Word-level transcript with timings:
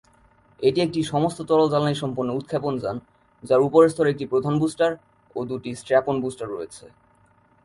এটি 0.59 0.79
একটি 0.81 0.99
সমস্ত 1.03 1.39
তরল-জ্বালানী 1.41 1.95
সম্পন্ন 1.95 2.29
উৎক্ষেপণ 2.33 2.73
যান, 2.79 2.97
যার 3.43 3.61
উপরের 3.61 3.91
স্তরে 3.91 4.11
একটি 4.11 4.25
প্রধান 4.25 4.53
বুস্টার 4.59 4.91
ও 5.35 5.39
দুটি 5.45 5.71
স্ট্র্যাপ-অন 5.75 6.17
বুস্টার 6.21 6.47
রয়েছে। 6.49 6.85